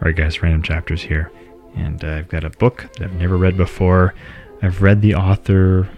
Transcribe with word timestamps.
Alright, 0.00 0.16
guys, 0.16 0.42
random 0.42 0.62
chapters 0.62 1.02
here. 1.02 1.30
And 1.76 2.02
uh, 2.02 2.12
I've 2.14 2.28
got 2.28 2.42
a 2.42 2.48
book 2.48 2.88
that 2.94 3.02
I've 3.02 3.14
never 3.16 3.36
read 3.36 3.58
before. 3.58 4.14
I've 4.62 4.80
read 4.80 5.02
the 5.02 5.14
author, 5.14 5.90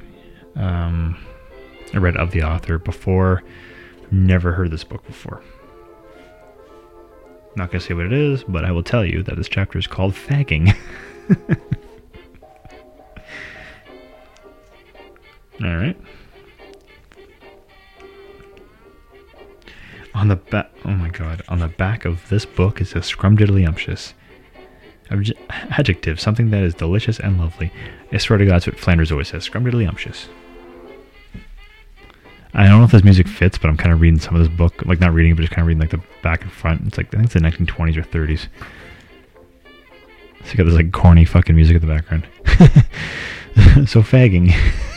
um, 0.56 1.16
I 1.94 1.98
read 1.98 2.16
of 2.16 2.32
the 2.32 2.42
author 2.42 2.78
before. 2.78 3.44
Never 4.10 4.52
heard 4.52 4.72
this 4.72 4.82
book 4.82 5.06
before. 5.06 5.40
Not 7.54 7.70
to 7.70 7.78
say 7.78 7.94
what 7.94 8.06
it 8.06 8.12
is, 8.12 8.42
but 8.42 8.64
I 8.64 8.72
will 8.72 8.82
tell 8.82 9.04
you 9.04 9.22
that 9.22 9.36
this 9.36 9.48
chapter 9.48 9.78
is 9.78 9.86
called 9.86 10.14
Fagging. 10.14 10.76
All 15.62 15.76
right. 15.76 15.96
On 20.14 20.28
the 20.28 20.36
back, 20.36 20.70
oh 20.84 20.90
my 20.90 21.08
god, 21.08 21.42
on 21.48 21.58
the 21.58 21.68
back 21.68 22.04
of 22.04 22.28
this 22.28 22.44
book 22.44 22.80
is 22.80 22.92
a 22.92 22.98
scrumdiddlyumptious. 22.98 24.12
Adjective, 25.70 26.20
something 26.20 26.50
that 26.50 26.62
is 26.62 26.74
delicious 26.74 27.18
and 27.18 27.38
lovely. 27.38 27.72
I 28.12 28.18
swear 28.18 28.38
to 28.38 28.44
God, 28.46 28.54
that's 28.54 28.66
what 28.66 28.78
Flanders 28.78 29.10
always 29.10 29.28
says. 29.28 29.48
Scrumdiddlyumptious. 29.48 30.28
I 32.54 32.68
don't 32.68 32.78
know 32.78 32.84
if 32.84 32.92
this 32.92 33.04
music 33.04 33.26
fits, 33.26 33.56
but 33.56 33.68
I'm 33.68 33.78
kind 33.78 33.92
of 33.92 34.00
reading 34.00 34.20
some 34.20 34.34
of 34.34 34.40
this 34.40 34.54
book, 34.54 34.84
like 34.84 35.00
not 35.00 35.14
reading, 35.14 35.34
but 35.34 35.42
just 35.42 35.52
kind 35.52 35.62
of 35.62 35.68
reading 35.68 35.80
like 35.80 35.90
the 35.90 36.02
back 36.22 36.42
and 36.42 36.52
front. 36.52 36.86
It's 36.86 36.98
like 36.98 37.06
I 37.08 37.22
think 37.22 37.24
it's 37.24 37.34
the 37.34 37.40
1920s 37.40 37.96
or 37.96 38.02
30s. 38.02 38.48
So 40.44 40.50
you 40.50 40.56
got 40.56 40.64
this 40.64 40.74
like 40.74 40.92
corny 40.92 41.24
fucking 41.24 41.54
music 41.54 41.76
in 41.76 41.80
the 41.80 41.94
background. 41.94 42.26
so 43.88 44.02
fagging. 44.02 44.54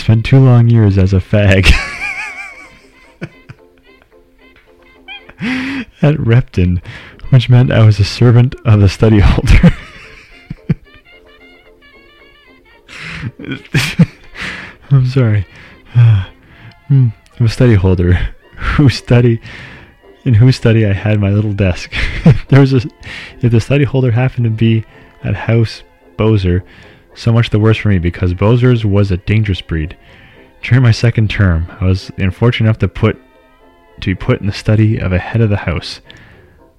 spent 0.00 0.24
two 0.24 0.38
long 0.38 0.68
years 0.68 0.98
as 0.98 1.12
a 1.12 1.18
fag 1.18 1.70
at 6.02 6.18
Repton, 6.18 6.82
which 7.30 7.48
meant 7.48 7.70
I 7.70 7.84
was 7.84 8.00
a 8.00 8.04
servant 8.04 8.54
of 8.64 8.80
the 8.80 8.88
study 8.88 9.20
holder. 9.20 9.74
I'm 14.90 15.06
sorry. 15.06 15.46
Hmm, 16.88 17.10
I'm 17.38 17.46
a 17.46 17.48
study 17.48 17.74
holder 17.74 18.14
who 18.56 18.88
study 18.88 19.40
in 20.24 20.34
whose 20.34 20.56
study 20.56 20.84
I 20.84 20.92
had 20.92 21.20
my 21.20 21.30
little 21.30 21.52
desk. 21.52 21.94
there 22.48 22.58
was 22.58 22.72
a 22.72 22.80
if 23.40 23.52
the 23.52 23.60
study 23.60 23.84
holder 23.84 24.10
happened 24.10 24.44
to 24.44 24.50
be 24.50 24.84
at 25.22 25.36
House 25.36 25.84
Boazer, 26.16 26.62
so 27.14 27.32
much 27.32 27.50
the 27.50 27.58
worse 27.58 27.76
for 27.76 27.88
me 27.88 27.98
because 27.98 28.34
Boazer's 28.34 28.84
was 28.84 29.10
a 29.10 29.16
dangerous 29.16 29.60
breed. 29.60 29.96
During 30.62 30.82
my 30.82 30.90
second 30.90 31.30
term, 31.30 31.66
I 31.80 31.84
was 31.84 32.10
unfortunate 32.18 32.66
enough 32.66 32.78
to 32.78 32.88
put 32.88 33.20
to 34.00 34.10
be 34.10 34.14
put 34.14 34.40
in 34.40 34.46
the 34.46 34.52
study 34.52 34.98
of 34.98 35.12
a 35.12 35.18
head 35.18 35.40
of 35.40 35.50
the 35.50 35.58
house, 35.58 36.00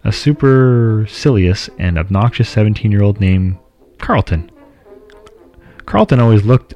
a 0.04 0.12
supercilious 0.12 1.70
and 1.78 1.98
obnoxious 1.98 2.54
17-year-old 2.56 3.20
named 3.20 3.58
Carlton. 4.00 4.50
Carlton 5.86 6.20
always 6.20 6.44
looked 6.44 6.74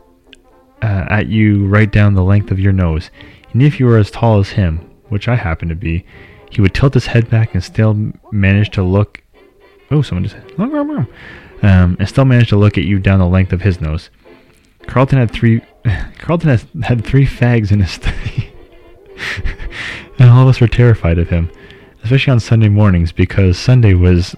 uh, 0.84 1.06
at 1.10 1.28
you 1.28 1.66
right 1.66 1.92
down 1.92 2.14
the 2.14 2.24
length 2.24 2.52
of 2.52 2.60
your 2.60 2.74
nose, 2.74 3.10
and 3.54 3.64
if 3.64 3.80
you 3.80 3.88
were 3.88 3.98
as 3.98 4.12
tall 4.12 4.40
as 4.40 4.50
him, 4.50 4.78
which 5.10 5.28
I 5.28 5.36
happen 5.36 5.70
to 5.70 5.76
be, 5.76 6.06
he 6.52 6.62
would 6.62 6.74
tilt 6.74 6.94
his 6.94 7.08
head 7.08 7.30
back 7.30 7.54
and 7.54 7.64
still 7.64 8.12
manage 8.32 8.70
to 8.72 8.84
look. 8.84 9.24
Oh, 9.90 10.02
someone 10.02 10.24
just 10.24 10.36
said, 10.36 10.58
um, 11.62 11.96
and 12.00 12.08
still 12.08 12.26
managed 12.26 12.50
to 12.50 12.58
look 12.58 12.78
at 12.78 12.84
you 12.84 13.00
down 13.00 13.20
the 13.20 13.28
length 13.28 13.54
of 13.54 13.62
his 13.62 13.82
nose. 13.82 14.10
Carlton 14.88 15.20
had 15.20 15.32
three. 15.32 15.62
Carlton 16.20 16.50
has 16.50 16.66
had 16.84 17.04
three 17.06 17.26
fags 17.26 17.72
in 17.72 17.80
his 17.80 17.92
study, 17.92 18.52
and 20.20 20.30
all 20.30 20.44
of 20.44 20.50
us 20.50 20.62
were 20.62 20.68
terrified 20.68 21.18
of 21.18 21.30
him, 21.30 21.50
especially 22.04 22.32
on 22.32 22.40
Sunday 22.40 22.70
mornings 22.70 23.12
because 23.12 23.58
Sunday 23.58 23.94
was 23.94 24.36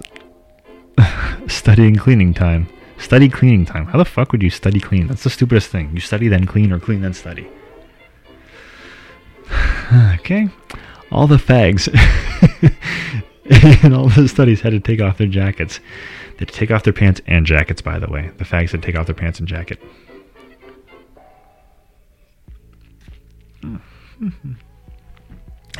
studying 1.46 1.96
cleaning 1.96 2.34
time. 2.34 2.68
Study 2.98 3.28
cleaning 3.28 3.64
time. 3.64 3.86
How 3.86 3.98
the 3.98 4.04
fuck 4.04 4.32
would 4.32 4.42
you 4.42 4.50
study 4.50 4.80
clean? 4.80 5.06
That's 5.06 5.22
the 5.22 5.30
stupidest 5.30 5.70
thing. 5.70 5.90
You 5.94 6.00
study 6.00 6.26
then 6.26 6.46
clean 6.46 6.72
or 6.72 6.80
clean 6.80 7.00
then 7.00 7.14
study. 7.14 7.48
okay. 10.14 10.48
All 11.12 11.26
the 11.26 11.36
fags 11.36 11.88
in 13.82 13.94
all 13.94 14.08
the 14.10 14.28
studies 14.28 14.60
had 14.60 14.72
to 14.72 14.80
take 14.80 15.00
off 15.00 15.16
their 15.16 15.26
jackets. 15.26 15.80
They 16.32 16.40
had 16.40 16.48
to 16.48 16.54
take 16.54 16.70
off 16.70 16.82
their 16.82 16.92
pants 16.92 17.22
and 17.26 17.46
jackets, 17.46 17.80
by 17.80 17.98
the 17.98 18.06
way. 18.06 18.30
The 18.36 18.44
fags 18.44 18.72
had 18.72 18.82
to 18.82 18.86
take 18.86 18.96
off 18.96 19.06
their 19.06 19.14
pants 19.14 19.38
and 19.38 19.48
jacket. 19.48 19.80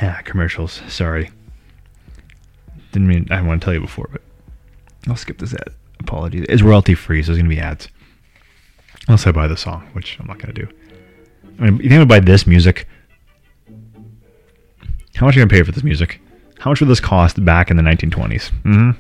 ah, 0.01 0.21
commercials. 0.25 0.81
Sorry. 0.89 1.31
Didn't 2.93 3.09
mean 3.09 3.29
I 3.31 3.43
want 3.43 3.61
to 3.61 3.65
tell 3.65 3.75
you 3.75 3.81
before, 3.81 4.09
but 4.11 4.23
I'll 5.07 5.17
skip 5.17 5.37
this 5.39 5.53
ad. 5.53 5.75
Apologies. 6.01 6.47
It's 6.49 6.63
royalty 6.63 6.95
free, 6.95 7.23
so 7.23 7.27
there's 7.29 7.39
gonna 7.39 7.51
be 7.51 7.61
ads. 7.61 7.89
Unless 9.09 9.27
I 9.27 9.33
buy 9.33 9.47
the 9.47 9.59
song, 9.59 9.89
which 9.93 10.19
I'm 10.19 10.27
not 10.27 10.39
gonna 10.39 10.55
do. 10.55 10.67
I 11.61 11.65
mean, 11.69 11.83
you 11.83 11.91
think 11.91 12.01
I 12.01 12.05
buy 12.05 12.21
this 12.21 12.47
music? 12.47 12.89
How 15.17 15.27
much 15.27 15.37
are 15.37 15.41
you 15.41 15.47
gonna 15.47 15.59
pay 15.59 15.63
for 15.65 15.73
this 15.73 15.85
music? 15.85 16.21
How 16.59 16.71
much 16.71 16.81
would 16.81 16.89
this 16.89 17.01
cost 17.01 17.45
back 17.45 17.71
in 17.71 17.77
the 17.77 17.83
1920s? 17.83 18.51
Mm-hmm. 18.63 18.91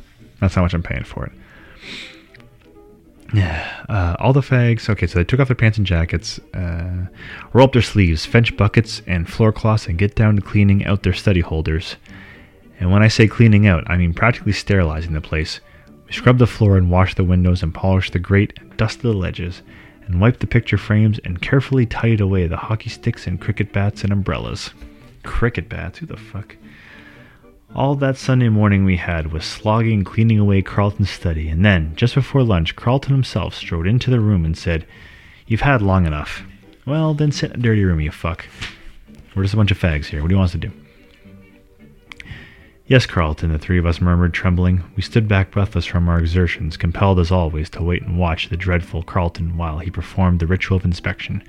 That's 0.41 0.55
how 0.55 0.63
much 0.63 0.75
I'm 0.75 0.83
paying 0.83 1.05
for 1.05 1.27
it. 1.27 1.33
Yeah, 3.35 3.85
uh, 3.89 4.17
all 4.21 4.33
the 4.33 4.41
fags. 4.41 4.89
Okay, 4.89 5.07
so 5.07 5.19
they 5.19 5.25
took 5.25 5.39
off 5.39 5.49
their 5.49 5.55
pants 5.55 5.77
and 5.77 5.87
jackets, 5.87 6.39
uh, 6.55 7.07
roll 7.53 7.67
up 7.67 7.73
their 7.73 7.83
sleeves, 7.83 8.25
fetch 8.25 8.57
buckets 8.57 9.03
and 9.07 9.29
floor 9.29 9.53
cloths, 9.53 9.87
and 9.87 9.99
get 9.99 10.15
down 10.15 10.37
to 10.37 10.43
cleaning 10.43 10.87
out 10.87 11.03
their 11.03 11.13
study 11.13 11.41
holders. 11.41 11.97
And 12.81 12.91
when 12.91 13.03
I 13.03 13.09
say 13.09 13.27
cleaning 13.27 13.67
out, 13.67 13.85
I 13.91 13.97
mean 13.97 14.15
practically 14.15 14.53
sterilizing 14.53 15.13
the 15.13 15.21
place. 15.21 15.61
We 16.07 16.13
scrubbed 16.13 16.39
the 16.39 16.47
floor 16.47 16.79
and 16.79 16.91
washed 16.91 17.19
the 17.19 17.25
windows 17.25 17.63
and 17.63 17.75
polished 17.75 18.15
the 18.15 18.19
grate 18.19 18.55
and 18.59 18.75
dusted 18.79 19.03
the 19.03 19.13
ledges 19.13 19.63
and 20.07 20.21
wiped 20.23 20.41
the 20.41 20.47
picture 20.47 20.79
frames 20.79 21.21
and 21.25 21.43
carefully 21.43 21.85
tidied 21.85 22.23
away 22.23 22.47
the 22.47 22.57
hockey 22.57 22.89
sticks 22.89 23.27
and 23.27 23.41
cricket 23.41 23.73
bats 23.75 24.05
and 24.05 24.13
umbrellas. 24.13 24.71
Cricket 25.23 25.69
bats? 25.69 25.99
Who 25.99 26.07
the 26.07 26.17
fuck? 26.17 26.57
All 27.75 27.95
that 27.97 28.17
Sunday 28.17 28.49
morning 28.49 28.85
we 28.85 28.97
had 28.97 29.31
was 29.31 29.45
slogging 29.45 30.03
cleaning 30.03 30.39
away 30.39 30.63
Carlton's 30.63 31.11
study, 31.11 31.49
and 31.49 31.63
then, 31.63 31.95
just 31.97 32.15
before 32.15 32.43
lunch, 32.43 32.75
Carlton 32.75 33.13
himself 33.13 33.55
strode 33.55 33.87
into 33.87 34.11
the 34.11 34.21
room 34.21 34.47
and 34.47 34.57
said, 34.57 34.87
You've 35.47 35.61
had 35.61 35.83
long 35.83 36.07
enough. 36.07 36.43
Well, 36.87 37.13
then 37.13 37.31
sit 37.31 37.53
in 37.53 37.61
a 37.61 37.63
dirty 37.63 37.85
room, 37.85 38.01
you 38.01 38.11
fuck. 38.11 38.47
We're 39.35 39.43
just 39.43 39.53
a 39.53 39.59
bunch 39.59 39.71
of 39.71 39.79
fags 39.79 40.07
here. 40.07 40.23
What 40.23 40.29
do 40.29 40.35
you 40.35 40.39
want 40.39 40.49
us 40.49 40.53
to 40.53 40.59
do? 40.59 40.73
Yes, 42.87 43.05
Carlton, 43.05 43.53
the 43.53 43.59
three 43.59 43.79
of 43.79 43.85
us 43.85 44.01
murmured, 44.01 44.33
trembling. 44.33 44.83
We 44.97 45.03
stood 45.03 45.29
back 45.29 45.51
breathless 45.51 45.85
from 45.85 46.09
our 46.09 46.19
exertions, 46.19 46.79
compelled 46.79 47.21
as 47.21 47.31
always 47.31 47.69
to 47.71 47.83
wait 47.83 48.03
and 48.03 48.19
watch 48.19 48.49
the 48.49 48.57
dreadful 48.57 49.03
Carlton 49.03 49.59
while 49.59 49.79
he 49.79 49.91
performed 49.91 50.41
the 50.41 50.47
ritual 50.47 50.79
of 50.79 50.87
inspection. 50.87 51.45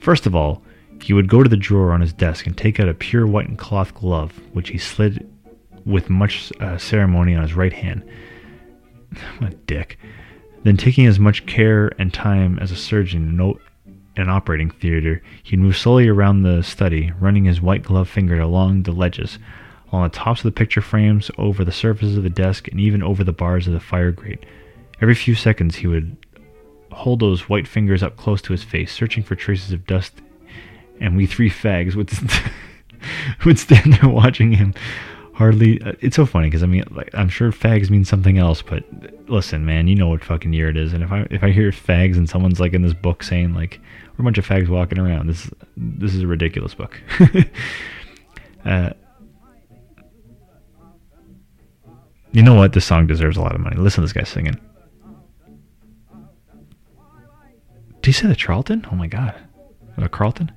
First 0.00 0.24
of 0.24 0.34
all, 0.34 0.62
he 1.02 1.12
would 1.12 1.28
go 1.28 1.42
to 1.42 1.48
the 1.48 1.56
drawer 1.58 1.92
on 1.92 2.00
his 2.00 2.14
desk 2.14 2.46
and 2.46 2.56
take 2.56 2.80
out 2.80 2.88
a 2.88 2.94
pure 2.94 3.26
white 3.26 3.58
cloth 3.58 3.92
glove, 3.94 4.40
which 4.54 4.70
he 4.70 4.78
slid 4.78 5.28
with 5.84 6.10
much 6.10 6.52
uh, 6.60 6.78
ceremony 6.78 7.34
on 7.34 7.42
his 7.42 7.54
right 7.54 7.72
hand. 7.72 8.02
what 9.38 9.52
a 9.52 9.56
dick. 9.56 9.98
Then, 10.64 10.76
taking 10.76 11.06
as 11.06 11.18
much 11.18 11.46
care 11.46 11.90
and 11.98 12.12
time 12.12 12.58
as 12.60 12.70
a 12.70 12.76
surgeon 12.76 13.28
in, 13.28 13.54
an 14.16 14.28
operating 14.28 14.70
theater, 14.70 15.22
he'd 15.42 15.58
move 15.58 15.76
slowly 15.76 16.08
around 16.08 16.42
the 16.42 16.62
study, 16.62 17.12
running 17.18 17.44
his 17.44 17.60
white 17.60 17.82
gloved 17.82 18.10
finger 18.10 18.40
along 18.40 18.82
the 18.82 18.92
ledges, 18.92 19.38
along 19.90 20.04
the 20.04 20.10
tops 20.10 20.40
of 20.40 20.44
the 20.44 20.52
picture 20.52 20.82
frames, 20.82 21.30
over 21.38 21.64
the 21.64 21.72
surfaces 21.72 22.16
of 22.16 22.22
the 22.22 22.30
desk, 22.30 22.68
and 22.68 22.80
even 22.80 23.02
over 23.02 23.24
the 23.24 23.32
bars 23.32 23.66
of 23.66 23.72
the 23.72 23.80
fire 23.80 24.12
grate. 24.12 24.44
Every 25.00 25.14
few 25.14 25.34
seconds, 25.34 25.76
he 25.76 25.86
would 25.86 26.16
hold 26.92 27.20
those 27.20 27.48
white 27.48 27.66
fingers 27.66 28.02
up 28.02 28.16
close 28.16 28.42
to 28.42 28.52
his 28.52 28.62
face, 28.62 28.92
searching 28.92 29.22
for 29.22 29.34
traces 29.34 29.72
of 29.72 29.86
dust, 29.86 30.14
and 31.00 31.16
we 31.16 31.26
three 31.26 31.50
fags 31.50 31.96
would 31.96 32.10
would 33.44 33.58
stand 33.58 33.94
there 33.94 34.10
watching 34.10 34.52
him. 34.52 34.74
Hardly, 35.42 35.82
uh, 35.82 35.94
it's 35.98 36.14
so 36.14 36.24
funny 36.24 36.46
because 36.46 36.62
I 36.62 36.66
mean, 36.66 36.84
like, 36.92 37.10
I'm 37.14 37.28
sure 37.28 37.50
fags 37.50 37.90
means 37.90 38.08
something 38.08 38.38
else, 38.38 38.62
but 38.62 38.84
listen, 39.28 39.64
man, 39.64 39.88
you 39.88 39.96
know 39.96 40.06
what 40.06 40.22
fucking 40.22 40.52
year 40.52 40.68
it 40.68 40.76
is, 40.76 40.92
and 40.92 41.02
if 41.02 41.10
I 41.10 41.26
if 41.32 41.42
I 41.42 41.50
hear 41.50 41.72
fags 41.72 42.16
and 42.16 42.30
someone's 42.30 42.60
like 42.60 42.74
in 42.74 42.82
this 42.82 42.94
book 42.94 43.24
saying 43.24 43.52
like 43.52 43.80
we're 44.16 44.22
a 44.22 44.24
bunch 44.24 44.38
of 44.38 44.46
fags 44.46 44.68
walking 44.68 45.00
around, 45.00 45.26
this 45.26 45.50
this 45.76 46.14
is 46.14 46.22
a 46.22 46.28
ridiculous 46.28 46.74
book. 46.74 47.02
uh, 48.64 48.90
You 52.30 52.44
know 52.44 52.54
what? 52.54 52.72
This 52.72 52.84
song 52.84 53.08
deserves 53.08 53.36
a 53.36 53.42
lot 53.42 53.56
of 53.56 53.60
money. 53.60 53.76
Listen 53.76 54.02
to 54.02 54.06
this 54.06 54.12
guy 54.12 54.22
singing. 54.22 54.60
Did 58.00 58.06
he 58.06 58.12
say 58.12 58.28
the 58.28 58.36
Charlton? 58.36 58.86
Oh 58.92 58.94
my 58.94 59.08
god. 59.08 59.34
the 59.98 60.08
Carlton? 60.08 60.52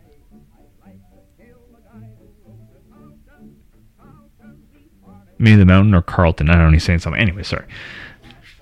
Maybe 5.38 5.58
the 5.58 5.66
mountain 5.66 5.94
or 5.94 6.02
Carlton. 6.02 6.50
I 6.50 6.54
don't 6.54 6.68
know. 6.68 6.72
He's 6.72 6.84
saying 6.84 7.00
something. 7.00 7.22
Anyway, 7.22 7.44
sorry. 7.44 7.66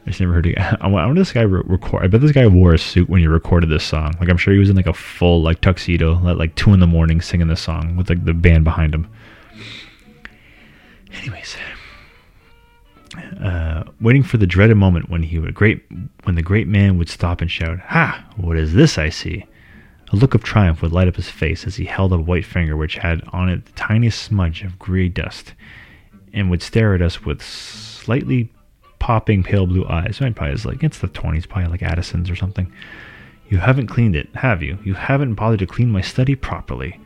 I 0.05 0.09
just 0.09 0.19
never 0.19 0.33
heard 0.33 0.47
it. 0.47 0.57
I 0.81 0.87
wonder 0.87 1.19
this 1.19 1.31
guy 1.31 1.41
re- 1.41 1.63
record. 1.65 2.03
I 2.03 2.07
bet 2.07 2.21
this 2.21 2.31
guy 2.31 2.47
wore 2.47 2.73
a 2.73 2.77
suit 2.77 3.09
when 3.09 3.21
he 3.21 3.27
recorded 3.27 3.69
this 3.69 3.83
song. 3.83 4.13
Like 4.19 4.29
I'm 4.29 4.37
sure 4.37 4.53
he 4.53 4.59
was 4.59 4.69
in 4.69 4.75
like 4.75 4.87
a 4.87 4.93
full 4.93 5.41
like 5.41 5.61
tuxedo 5.61 6.27
at 6.27 6.37
like 6.37 6.55
two 6.55 6.73
in 6.73 6.79
the 6.79 6.87
morning 6.87 7.21
singing 7.21 7.47
this 7.47 7.61
song 7.61 7.95
with 7.95 8.09
like 8.09 8.25
the 8.25 8.33
band 8.33 8.63
behind 8.63 8.93
him. 8.93 9.07
Anyway, 11.13 11.43
anyways, 11.43 11.55
uh, 13.41 13.83
waiting 14.01 14.23
for 14.23 14.37
the 14.37 14.47
dreaded 14.47 14.75
moment 14.75 15.09
when 15.09 15.23
he 15.23 15.39
would 15.39 15.53
great 15.53 15.83
when 16.23 16.35
the 16.35 16.41
great 16.41 16.67
man 16.67 16.97
would 16.97 17.09
stop 17.09 17.39
and 17.39 17.51
shout, 17.51 17.79
"Ha! 17.79 18.25
What 18.35 18.57
is 18.57 18.73
this 18.73 18.97
I 18.97 19.09
see?" 19.09 19.45
A 20.11 20.15
look 20.15 20.35
of 20.35 20.43
triumph 20.43 20.81
would 20.81 20.91
light 20.91 21.07
up 21.07 21.15
his 21.15 21.29
face 21.29 21.65
as 21.65 21.77
he 21.77 21.85
held 21.85 22.11
a 22.13 22.17
white 22.17 22.45
finger 22.45 22.77
which 22.77 22.97
had 22.97 23.23
on 23.31 23.49
it 23.49 23.65
the 23.65 23.71
tiniest 23.71 24.21
smudge 24.21 24.63
of 24.63 24.77
gray 24.77 25.07
dust, 25.09 25.53
and 26.33 26.49
would 26.49 26.61
stare 26.61 26.95
at 26.95 27.01
us 27.01 27.23
with 27.23 27.41
slightly 27.41 28.51
popping 28.99 29.43
pale 29.43 29.67
blue 29.67 29.85
eyes. 29.87 30.19
Mine 30.21 30.33
probably 30.33 30.55
like 30.63 30.83
it's 30.83 30.99
the 30.99 31.07
twenties, 31.07 31.45
probably 31.45 31.69
like 31.69 31.83
Addison's 31.83 32.29
or 32.29 32.35
something. 32.35 32.71
You 33.49 33.57
haven't 33.59 33.87
cleaned 33.87 34.15
it, 34.15 34.29
have 34.35 34.63
you? 34.63 34.79
You 34.83 34.93
haven't 34.93 35.35
bothered 35.35 35.59
to 35.59 35.67
clean 35.67 35.91
my 35.91 36.01
study 36.01 36.35
properly. 36.35 36.99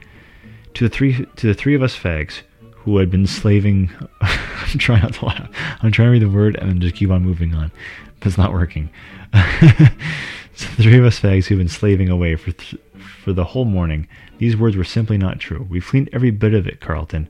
To 0.76 0.88
the 0.88 0.90
three 0.94 1.26
to 1.26 1.48
the 1.48 1.54
three 1.54 1.76
of 1.76 1.82
us 1.84 1.98
fags 1.98 2.42
who 2.72 2.98
had 2.98 3.10
been 3.10 3.28
slaving 3.28 3.92
I'm 4.22 4.80
trying 4.80 5.02
not 5.02 5.14
to 5.16 5.26
laugh. 5.26 5.50
I'm 5.82 5.92
trying 5.92 6.08
to 6.08 6.12
read 6.12 6.22
the 6.22 6.30
word 6.30 6.56
and 6.56 6.70
then 6.70 6.82
just 6.82 6.96
keep 6.96 7.10
on 7.10 7.24
moving 7.24 7.54
on. 7.54 7.72
But 8.20 8.28
it's 8.28 8.38
not 8.38 8.54
working. 8.54 8.90
so 9.34 10.68
the 10.76 10.84
three 10.84 10.98
of 10.98 11.06
us 11.06 11.20
fags 11.20 11.46
who've 11.46 11.58
been 11.58 11.68
slaving 11.68 12.10
away 12.10 12.36
for 12.36 12.52
th- 12.52 12.82
for 13.24 13.34
the 13.34 13.44
whole 13.44 13.66
morning, 13.66 14.08
these 14.38 14.56
words 14.56 14.78
were 14.78 14.84
simply 14.84 15.18
not 15.18 15.40
true. 15.40 15.66
We've 15.70 15.86
cleaned 15.86 16.10
every 16.14 16.32
bit 16.32 16.54
of 16.54 16.68
it, 16.68 16.80
Carlton. 16.80 17.28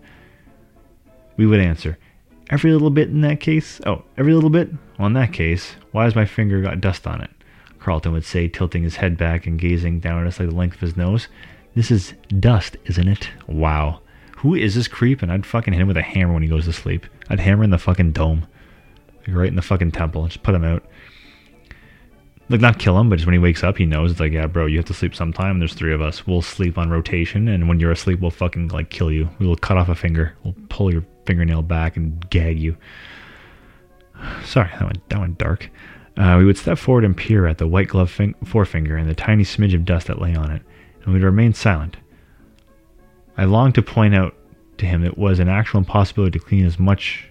We 1.38 1.45
would 1.45 1.60
answer, 1.60 1.98
Every 2.50 2.72
little 2.72 2.89
bit 2.89 3.10
in 3.10 3.22
that 3.22 3.42
case? 3.42 3.81
Oh, 3.86 4.04
every 4.18 4.34
little 4.34 4.50
bit? 4.50 4.69
Well, 4.98 5.07
in 5.07 5.13
that 5.13 5.34
case, 5.34 5.75
why 5.92 6.06
has 6.06 6.16
my 6.16 6.25
finger 6.25 6.62
got 6.62 6.80
dust 6.80 7.06
on 7.06 7.22
it? 7.22 7.30
Carlton 7.80 8.13
would 8.13 8.24
say, 8.24 8.48
tilting 8.48 8.84
his 8.84 8.95
head 8.95 9.18
back 9.18 9.45
and 9.45 9.60
gazing 9.60 10.00
down 10.00 10.22
at 10.22 10.28
us 10.28 10.39
like 10.39 10.50
the 10.50 10.56
length 10.56 10.75
of 10.75 10.81
his 10.81 10.98
nose. 10.98 11.28
This 11.75 11.92
is 11.92 12.13
dust, 12.39 12.78
isn't 12.86 13.07
it? 13.07 13.30
Wow. 13.48 14.01
Who 14.38 14.56
is 14.56 14.75
this 14.75 14.88
creep? 14.88 15.22
And 15.22 15.31
I'd 15.31 15.45
fucking 15.45 15.74
hit 15.74 15.81
him 15.81 15.88
with 15.88 15.98
a 15.98 16.01
hammer 16.01 16.34
when 16.34 16.44
he 16.44 16.50
goes 16.50 16.66
to 16.66 16.74
sleep. 16.74 17.06
I'd 17.30 17.40
hammer 17.40 17.63
in 17.63 17.69
the 17.69 17.78
fucking 17.78 18.13
dome. 18.13 18.48
Like 19.19 19.36
right 19.36 19.50
in 19.50 19.56
the 19.56 19.62
fucking 19.62 19.92
temple. 19.92 20.25
Just 20.28 20.44
put 20.44 20.56
him 20.56 20.63
out 20.63 20.83
like 22.50 22.62
not 22.62 22.80
kill 22.80 22.98
him, 22.98 23.10
but 23.10 23.18
just 23.18 23.25
when 23.25 23.33
he 23.33 23.40
wakes 23.40 23.63
up, 23.63 23.78
he 23.78 23.86
knows 23.86 24.12
it's 24.12 24.19
like, 24.19 24.31
yeah, 24.31 24.48
bro, 24.48 24.68
you 24.68 24.78
have 24.78 24.86
to 24.86 24.94
sleep 24.94 25.13
sometime. 25.13 25.60
there's 25.60 25.74
three 25.74 25.94
of 25.94 26.01
us. 26.01 26.25
We'll 26.25 26.42
sleep 26.42 26.78
on 26.78 26.90
rotation, 26.90 27.50
and 27.50 27.68
when 27.68 27.80
you're 27.80 27.92
asleep, 27.92 28.22
we'll 28.22 28.31
fucking 28.31 28.69
like 28.69 28.90
kill 28.90 29.12
you. 29.12 29.30
We 29.40 29.45
will 29.45 29.57
cut 29.57 29.78
off 29.78 29.90
a 29.90 29.95
finger. 29.95 30.33
We'll 30.44 30.56
pull 30.69 30.92
your 30.92 31.04
fingernail 31.28 31.62
back 31.62 31.98
and 31.98 32.28
gag 32.30 32.58
you. 32.60 32.76
Sorry, 34.44 34.70
that 34.72 34.82
went 34.84 35.10
that 35.10 35.20
went 35.20 35.38
dark. 35.38 35.70
Uh, 36.18 36.38
we 36.40 36.46
would 36.46 36.58
step 36.58 36.80
forward 36.80 37.04
and 37.06 37.16
peer 37.16 37.46
at 37.46 37.60
the 37.60 37.68
white 37.68 37.90
glove 37.90 38.10
fin- 38.10 38.34
forefinger 38.44 38.98
and 38.98 39.08
the 39.08 39.14
tiny 39.14 39.44
smidge 39.44 39.76
of 39.76 39.86
dust 39.86 40.08
that 40.08 40.20
lay 40.20 40.34
on 40.34 40.50
it, 40.50 40.64
and 41.04 41.14
we'd 41.14 41.22
remain 41.22 41.54
silent. 41.54 41.98
I 43.38 43.46
longed 43.46 43.76
to 43.76 43.84
point 43.84 44.16
out 44.16 44.36
to 44.80 44.88
him 44.88 45.04
it 45.04 45.18
was 45.18 45.38
an 45.40 45.50
actual 45.50 45.78
impossibility 45.80 46.40
to 46.40 46.44
clean 46.44 46.66
as 46.66 46.80
much 46.80 47.26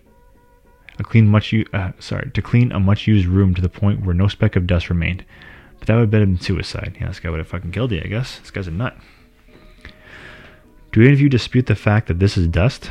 a 0.98 1.02
clean 1.02 1.26
much 1.26 1.52
u- 1.52 1.66
uh, 1.72 1.92
sorry 1.98 2.30
to 2.32 2.42
clean 2.42 2.70
a 2.72 2.78
much 2.78 3.06
used 3.06 3.26
room 3.26 3.54
to 3.54 3.62
the 3.62 3.68
point 3.68 4.04
where 4.04 4.14
no 4.14 4.28
speck 4.28 4.54
of 4.54 4.66
dust 4.66 4.88
remained. 4.88 5.24
But 5.78 5.88
that 5.88 5.94
would 5.94 6.02
have 6.02 6.10
been 6.10 6.40
suicide. 6.40 6.96
Yeah, 7.00 7.08
this 7.08 7.20
guy 7.20 7.28
would 7.28 7.38
have 7.38 7.48
fucking 7.48 7.72
killed 7.72 7.92
you, 7.92 8.00
I 8.02 8.08
guess. 8.08 8.38
This 8.38 8.50
guy's 8.50 8.66
a 8.66 8.70
nut. 8.70 8.96
Do 10.92 11.02
any 11.02 11.12
of 11.12 11.20
you 11.20 11.28
dispute 11.28 11.66
the 11.66 11.74
fact 11.74 12.06
that 12.08 12.18
this 12.18 12.38
is 12.38 12.48
dust? 12.48 12.90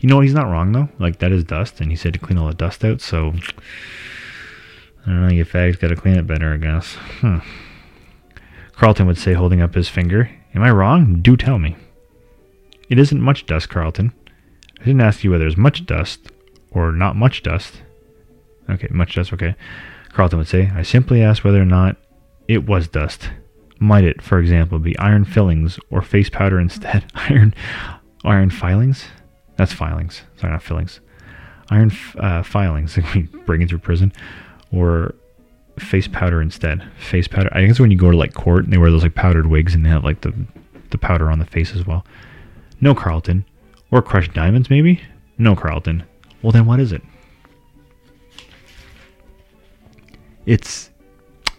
You 0.00 0.08
know 0.08 0.16
what? 0.16 0.24
He's 0.24 0.34
not 0.34 0.50
wrong 0.50 0.72
though. 0.72 0.88
Like 0.98 1.18
that 1.18 1.32
is 1.32 1.44
dust, 1.44 1.80
and 1.80 1.90
he 1.90 1.96
said 1.96 2.12
to 2.14 2.18
clean 2.18 2.38
all 2.38 2.48
the 2.48 2.54
dust 2.54 2.84
out. 2.84 3.00
So 3.00 3.34
I 5.06 5.10
don't 5.10 5.28
know. 5.28 5.34
You 5.34 5.44
fags 5.44 5.78
got 5.78 5.88
to 5.88 5.96
clean 5.96 6.16
it 6.16 6.26
better, 6.26 6.54
I 6.54 6.56
guess. 6.56 6.94
Hmm. 7.20 7.38
Carlton 8.72 9.06
would 9.06 9.18
say, 9.18 9.34
holding 9.34 9.60
up 9.60 9.74
his 9.74 9.88
finger. 9.88 10.30
Am 10.54 10.62
I 10.62 10.70
wrong? 10.70 11.20
Do 11.20 11.36
tell 11.36 11.58
me. 11.58 11.76
It 12.88 12.98
isn't 12.98 13.20
much 13.20 13.46
dust, 13.46 13.68
Carlton. 13.68 14.12
I 14.80 14.84
didn't 14.84 15.00
ask 15.00 15.24
you 15.24 15.30
whether 15.30 15.46
it's 15.46 15.56
much 15.56 15.86
dust 15.86 16.30
or 16.70 16.92
not 16.92 17.16
much 17.16 17.42
dust. 17.42 17.82
Okay, 18.68 18.88
much 18.90 19.14
dust, 19.14 19.32
okay. 19.32 19.54
Carlton 20.12 20.38
would 20.38 20.48
say, 20.48 20.70
I 20.74 20.82
simply 20.82 21.22
asked 21.22 21.44
whether 21.44 21.60
or 21.60 21.66
not 21.66 21.96
it 22.48 22.66
was 22.66 22.88
dust. 22.88 23.30
Might 23.78 24.04
it, 24.04 24.22
for 24.22 24.38
example, 24.38 24.78
be 24.78 24.98
iron 24.98 25.24
fillings 25.24 25.78
or 25.90 26.02
face 26.02 26.30
powder 26.30 26.58
instead? 26.58 27.04
iron 27.14 27.54
iron 28.24 28.50
filings? 28.50 29.04
That's 29.56 29.72
filings. 29.72 30.22
Sorry, 30.36 30.52
not 30.52 30.62
fillings. 30.62 31.00
Iron 31.70 31.92
uh, 32.18 32.42
filings, 32.42 32.96
like 32.98 33.14
we 33.14 33.22
bring 33.22 33.66
through 33.66 33.78
prison. 33.78 34.12
Or 34.72 35.14
face 35.78 36.08
powder 36.08 36.40
instead. 36.40 36.86
Face 36.98 37.28
powder. 37.28 37.50
I 37.52 37.64
guess 37.66 37.80
when 37.80 37.90
you 37.90 37.96
go 37.96 38.10
to 38.10 38.16
like 38.16 38.34
court 38.34 38.64
and 38.64 38.72
they 38.72 38.78
wear 38.78 38.90
those 38.90 39.02
like 39.02 39.14
powdered 39.14 39.46
wigs 39.46 39.74
and 39.74 39.84
they 39.84 39.90
have 39.90 40.04
like 40.04 40.20
the 40.22 40.34
the 40.90 40.98
powder 40.98 41.30
on 41.30 41.38
the 41.38 41.46
face 41.46 41.74
as 41.74 41.86
well. 41.86 42.04
No, 42.80 42.94
Carlton. 42.94 43.44
Or 43.90 44.02
crushed 44.02 44.34
diamonds, 44.34 44.70
maybe? 44.70 45.00
No, 45.38 45.56
Carlton. 45.56 46.04
Well, 46.42 46.52
then 46.52 46.66
what 46.66 46.80
is 46.80 46.92
it? 46.92 47.02
It's 50.46 50.90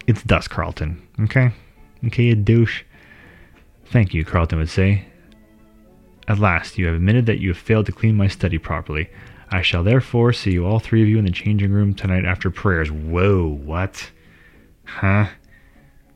it's 0.06 0.22
dust, 0.22 0.50
Carlton. 0.50 1.06
Okay? 1.22 1.50
Okay, 2.06 2.24
you 2.24 2.34
douche. 2.34 2.84
Thank 3.86 4.14
you, 4.14 4.24
Carlton 4.24 4.58
would 4.58 4.68
say. 4.68 5.04
At 6.28 6.38
last, 6.38 6.76
you 6.76 6.86
have 6.86 6.96
admitted 6.96 7.26
that 7.26 7.40
you 7.40 7.50
have 7.50 7.58
failed 7.58 7.86
to 7.86 7.92
clean 7.92 8.16
my 8.16 8.26
study 8.26 8.58
properly. 8.58 9.08
I 9.50 9.62
shall 9.62 9.84
therefore 9.84 10.32
see 10.32 10.52
you 10.52 10.66
all 10.66 10.80
three 10.80 11.02
of 11.02 11.08
you 11.08 11.18
in 11.18 11.24
the 11.24 11.30
changing 11.30 11.70
room 11.70 11.94
tonight 11.94 12.24
after 12.24 12.50
prayers. 12.50 12.90
Whoa, 12.90 13.46
what? 13.46 14.10
Huh? 14.84 15.26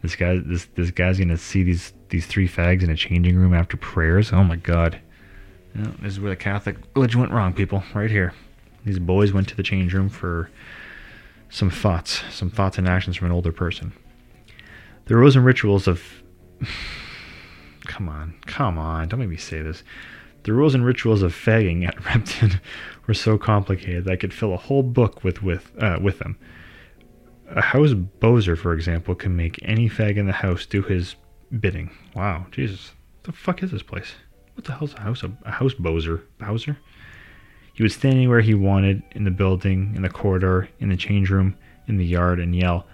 This 0.03 0.17
guy 0.17 0.39
this 0.39 0.67
this 0.75 0.91
guy's 0.91 1.19
gonna 1.19 1.37
see 1.37 1.63
these 1.63 1.93
these 2.09 2.27
three 2.27 2.49
fags 2.49 2.83
in 2.83 2.91
a 2.91 2.97
changing 2.97 3.37
room 3.37 3.55
after 3.55 3.77
prayers? 3.77 4.33
Oh 4.33 4.43
my 4.43 4.57
god. 4.57 5.01
this 5.75 6.15
is 6.15 6.21
where 6.21 6.31
the 6.31 6.37
Catholic 6.37 6.77
religion 6.97 7.21
went 7.21 7.33
wrong, 7.33 7.53
people. 7.53 7.83
Right 7.95 8.11
here. 8.11 8.33
These 8.85 8.99
boys 8.99 9.33
went 9.33 9.47
to 9.49 9.57
the 9.57 9.63
change 9.63 9.95
room 9.95 10.09
for 10.09 10.51
some 11.51 11.71
thoughts, 11.71 12.23
some 12.31 12.51
thoughts 12.51 12.79
and 12.79 12.89
actions 12.89 13.17
from 13.17 13.27
an 13.27 13.33
older 13.33 13.53
person. 13.53 13.93
The 15.05 15.17
rules 15.17 15.37
and 15.37 15.45
rituals 15.45 15.87
of. 15.87 16.03
Come 17.91 18.09
on, 18.09 18.35
come 18.47 18.79
on, 18.79 19.09
don't 19.09 19.19
make 19.19 19.29
me 19.29 19.37
say 19.37 19.63
this. 19.63 19.83
The 20.45 20.53
rules 20.53 20.77
and 20.77 20.85
rituals 20.85 21.23
of 21.23 21.35
fagging 21.35 21.85
at 21.85 22.05
Repton 22.05 22.61
were 23.09 23.15
so 23.15 23.37
complicated 23.37 24.05
that 24.05 24.13
I 24.13 24.17
could 24.17 24.33
fill 24.33 24.55
a 24.55 24.57
whole 24.57 24.85
book 24.85 25.25
with 25.25 25.43
with 25.43 25.73
uh, 25.83 25.99
with 26.01 26.21
them. 26.21 26.39
A 27.49 27.61
house 27.61 27.93
boazer, 27.93 28.57
for 28.57 28.75
example, 28.75 29.17
can 29.17 29.35
make 29.35 29.59
any 29.63 29.89
fag 29.89 30.19
in 30.19 30.27
the 30.27 30.33
house 30.33 30.67
do 30.67 30.83
his 30.83 31.17
bidding. 31.59 31.91
Wow, 32.15 32.47
Jesus, 32.53 32.93
what 33.19 33.25
the 33.25 33.33
fuck 33.33 33.61
is 33.65 33.73
this 33.73 33.83
place? 33.83 34.13
What 34.55 34.67
the 34.67 34.73
hell's 34.73 34.95
a 34.95 35.01
house? 35.01 35.25
A, 35.25 35.33
a 35.45 35.51
house 35.51 35.75
boazer? 35.75 36.23
Bowser? 36.39 36.79
He 37.75 37.83
would 37.83 37.91
stand 37.91 38.15
anywhere 38.15 38.41
he 38.41 38.55
wanted 38.55 39.03
in 39.17 39.25
the 39.25 39.33
building, 39.33 39.95
in 39.97 40.03
the 40.03 40.09
corridor, 40.09 40.69
in 40.79 40.91
the 40.91 40.97
change 40.97 41.29
room, 41.29 41.57
in 41.89 41.97
the 41.97 42.07
yard, 42.07 42.39
and 42.39 42.55
yell, 42.55 42.87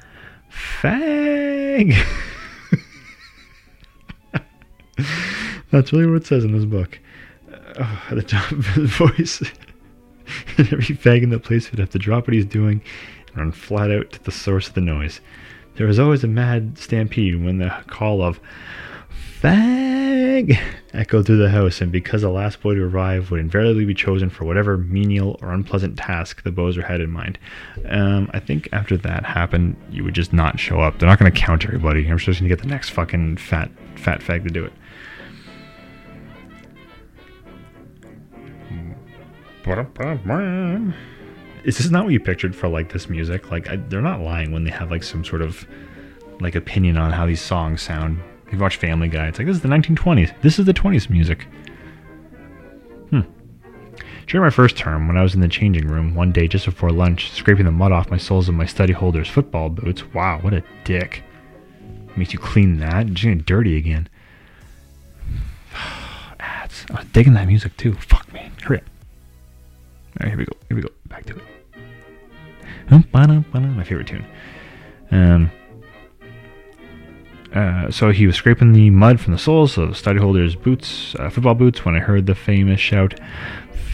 Fag! 0.51 1.95
That's 5.77 5.93
really 5.93 6.07
what 6.07 6.17
it 6.17 6.27
says 6.27 6.43
in 6.43 6.53
this 6.53 6.65
book. 6.65 6.99
Uh, 7.79 8.01
at 8.09 8.17
the 8.17 8.23
top 8.23 8.51
of 8.51 8.67
his 8.69 8.91
voice. 8.91 9.43
every 10.59 10.97
fag 10.97 11.23
in 11.23 11.29
the 11.29 11.39
place 11.39 11.71
would 11.71 11.79
have 11.79 11.91
to 11.91 11.99
drop 11.99 12.27
what 12.27 12.33
he's 12.35 12.47
doing 12.47 12.81
and 13.29 13.37
run 13.37 13.53
flat 13.53 13.91
out 13.91 14.11
to 14.13 14.25
the 14.25 14.33
source 14.33 14.69
of 14.69 14.75
the 14.75 14.81
noise. 14.81 15.21
There 15.75 15.87
was 15.87 15.99
always 15.99 16.25
a 16.25 16.29
mad 16.29 16.79
stampede 16.79 17.45
when 17.45 17.59
the 17.59 17.69
call 17.89 18.23
of 18.23 18.41
Fag! 19.43 20.59
echoed 20.95 21.27
through 21.27 21.37
the 21.37 21.51
house, 21.51 21.83
and 21.83 21.93
because 21.93 22.23
the 22.23 22.31
last 22.31 22.63
boy 22.63 22.75
to 22.75 22.83
arrive 22.83 23.31
would 23.31 23.39
invariably 23.39 23.85
be 23.85 23.93
chosen 23.93 24.31
for 24.31 24.47
whatever 24.47 24.79
menial 24.79 25.39
or 25.43 25.53
unpleasant 25.53 25.99
task 25.99 26.43
the 26.43 26.51
Boazer 26.51 26.83
had 26.83 27.03
in 27.03 27.11
mind. 27.11 27.39
Um, 27.87 28.31
I 28.33 28.41
think 28.41 28.71
after 28.73 28.97
that 28.97 29.27
happened, 29.27 29.77
you 29.91 30.05
would 30.05 30.15
just 30.15 30.33
not 30.33 30.59
show 30.59 30.81
up. 30.81 30.99
They're 30.99 31.09
not 31.09 31.19
going 31.19 31.31
to 31.31 31.39
count 31.39 31.67
everybody. 31.67 32.09
I'm 32.09 32.17
just 32.17 32.41
going 32.41 32.49
to 32.49 32.57
get 32.57 32.63
the 32.63 32.69
next 32.69 32.89
fucking 32.91 33.37
fat, 33.37 33.71
fat 33.97 34.21
fag 34.21 34.45
to 34.45 34.51
do 34.51 34.65
it. 34.65 34.73
Is 41.65 41.79
this 41.79 41.91
not 41.91 42.05
what 42.05 42.13
you 42.13 42.21
pictured 42.21 42.55
for 42.55 42.69
like 42.69 42.93
this 42.93 43.09
music? 43.09 43.51
Like 43.51 43.69
I, 43.69 43.77
they're 43.77 44.01
not 44.01 44.21
lying 44.21 44.53
when 44.53 44.63
they 44.63 44.71
have 44.71 44.91
like 44.91 45.03
some 45.03 45.25
sort 45.25 45.43
of 45.43 45.67
like 46.41 46.55
opinion 46.55 46.97
on 46.97 47.13
how 47.13 47.27
these 47.27 47.41
songs 47.41 47.83
sound. 47.83 48.21
You 48.53 48.59
watch 48.59 48.77
Family 48.77 49.09
Guy, 49.09 49.27
it's 49.27 49.39
like 49.39 49.49
this 49.49 49.57
is 49.57 49.63
the 49.63 49.69
1920s. 49.69 50.41
This 50.41 50.61
is 50.61 50.67
the 50.67 50.73
20s 50.73 51.11
music. 51.11 51.49
Hmm. 53.11 53.23
During 54.29 54.45
my 54.45 54.51
first 54.51 54.77
term, 54.77 55.09
when 55.09 55.17
I 55.17 55.23
was 55.23 55.35
in 55.35 55.41
the 55.41 55.49
changing 55.49 55.89
room 55.89 56.15
one 56.15 56.31
day 56.31 56.47
just 56.47 56.65
before 56.65 56.93
lunch, 56.93 57.33
scraping 57.33 57.65
the 57.65 57.73
mud 57.73 57.91
off 57.91 58.11
my 58.11 58.19
soles 58.19 58.49
of 58.49 58.55
my 58.55 58.67
study 58.67 58.93
holder's 58.93 59.29
football 59.29 59.69
boots. 59.69 60.05
Wow, 60.15 60.39
what 60.43 60.55
a 60.55 60.63
dick! 60.85 61.25
Makes 62.17 62.33
you 62.33 62.39
clean 62.39 62.79
that. 62.79 63.09
It's 63.09 63.23
getting 63.23 63.39
dirty 63.39 63.77
again. 63.77 64.09
Ads. 66.39 66.87
I 66.91 67.01
was 67.01 67.07
digging 67.07 67.35
that 67.35 67.49
music 67.49 67.77
too. 67.77 67.95
Fuck 67.95 68.33
man, 68.33 68.53
hurry 68.63 68.79
up. 68.79 68.85
All 70.21 70.25
right, 70.25 70.29
here 70.31 70.39
we 70.39 70.45
go. 70.45 70.57
Here 70.69 70.77
we 70.77 70.83
go. 70.83 70.89
Back 71.07 71.25
to 71.27 71.37
it. 71.37 71.43
My 73.77 73.85
favorite 73.85 74.07
tune. 74.07 74.25
Um. 75.11 75.51
Uh, 77.55 77.91
so 77.91 78.11
he 78.11 78.27
was 78.27 78.37
scraping 78.37 78.73
the 78.73 78.91
mud 78.91 79.19
from 79.21 79.33
the 79.33 79.39
soles 79.39 79.79
of 79.79 79.97
study 79.97 80.19
holder's 80.19 80.55
boots, 80.55 81.15
uh, 81.19 81.31
football 81.31 81.55
boots, 81.55 81.85
when 81.85 81.95
I 81.95 82.01
heard 82.01 82.27
the 82.27 82.35
famous 82.35 82.81
shout, 82.81 83.19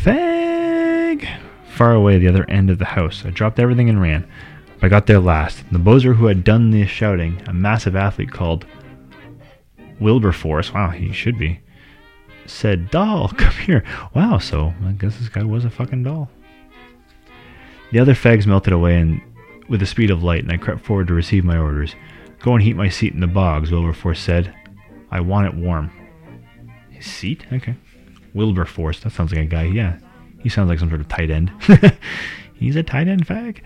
"Fag!" 0.02 1.28
far 1.68 1.92
away 1.92 2.18
the 2.18 2.28
other 2.28 2.48
end 2.50 2.70
of 2.70 2.78
the 2.78 2.84
house. 2.84 3.24
I 3.24 3.30
dropped 3.30 3.58
everything 3.58 3.88
and 3.88 4.00
ran. 4.00 4.26
But 4.80 4.86
I 4.86 4.88
got 4.88 5.06
there 5.06 5.20
last. 5.20 5.64
The 5.70 5.78
Boazer 5.78 6.16
who 6.16 6.26
had 6.26 6.44
done 6.44 6.70
the 6.70 6.86
shouting, 6.86 7.40
a 7.46 7.52
massive 7.52 7.94
athlete 7.94 8.32
called 8.32 8.66
Wilberforce, 10.00 10.72
wow, 10.74 10.90
he 10.90 11.12
should 11.12 11.38
be, 11.38 11.60
said, 12.46 12.90
Dahl, 12.90 13.28
come 13.36 13.54
here. 13.54 13.84
Wow, 14.14 14.38
so 14.38 14.74
I 14.84 14.92
guess 14.92 15.18
this 15.18 15.28
guy 15.28 15.44
was 15.44 15.64
a 15.64 15.70
fucking 15.70 16.02
doll. 16.02 16.30
The 17.92 17.98
other 17.98 18.14
fags 18.14 18.46
melted 18.46 18.72
away 18.72 18.98
and 18.98 19.20
with 19.68 19.80
the 19.80 19.86
speed 19.86 20.10
of 20.10 20.22
light, 20.22 20.42
and 20.42 20.52
I 20.52 20.56
crept 20.56 20.84
forward 20.84 21.08
to 21.08 21.14
receive 21.14 21.44
my 21.44 21.58
orders. 21.58 21.94
Go 22.40 22.54
and 22.54 22.62
heat 22.62 22.76
my 22.76 22.88
seat 22.88 23.12
in 23.12 23.20
the 23.20 23.26
bogs, 23.26 23.70
Wilberforce 23.70 24.20
said. 24.20 24.54
I 25.10 25.20
want 25.20 25.46
it 25.46 25.54
warm. 25.54 25.90
His 26.90 27.06
seat? 27.06 27.44
Okay. 27.52 27.76
Wilberforce, 28.34 29.00
that 29.00 29.12
sounds 29.12 29.32
like 29.32 29.42
a 29.42 29.46
guy, 29.46 29.64
yeah. 29.64 29.98
He 30.40 30.48
sounds 30.48 30.68
like 30.68 30.78
some 30.78 30.88
sort 30.88 31.00
of 31.00 31.08
tight 31.08 31.30
end. 31.30 31.52
He's 32.54 32.76
a 32.76 32.82
tight 32.82 33.08
end 33.08 33.26
fag. 33.26 33.62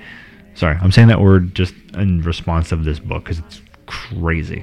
Sorry, 0.54 0.76
I'm 0.80 0.90
saying 0.92 1.09
that 1.09 1.21
word 1.21 1.54
just 1.54 1.75
in 1.95 2.23
response 2.23 2.73
of 2.73 2.85
this 2.85 2.99
book 2.99 3.25
because 3.25 3.38
it's 3.38 3.62
crazy. 3.87 4.62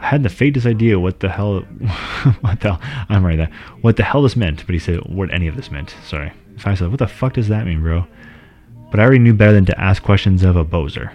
I 0.00 0.06
had 0.06 0.22
the 0.22 0.28
faintest 0.28 0.66
idea 0.66 0.98
what 0.98 1.20
the 1.20 1.28
hell, 1.28 1.60
what 2.40 2.60
the 2.60 2.78
I'm 3.08 3.24
right 3.24 3.36
there, 3.36 3.50
what 3.82 3.96
the 3.96 4.02
hell 4.02 4.22
this 4.22 4.36
meant, 4.36 4.64
but 4.66 4.72
he 4.72 4.78
said 4.78 5.00
what 5.06 5.32
any 5.32 5.46
of 5.46 5.56
this 5.56 5.70
meant. 5.70 5.94
Sorry. 6.04 6.32
If 6.56 6.66
I 6.66 6.74
said, 6.74 6.88
what 6.88 6.98
the 6.98 7.06
fuck 7.06 7.34
does 7.34 7.48
that 7.48 7.66
mean, 7.66 7.80
bro? 7.80 8.06
But 8.90 9.00
I 9.00 9.04
already 9.04 9.20
knew 9.20 9.34
better 9.34 9.52
than 9.52 9.66
to 9.66 9.80
ask 9.80 10.02
questions 10.02 10.42
of 10.42 10.56
a 10.56 10.64
boazer. 10.64 11.12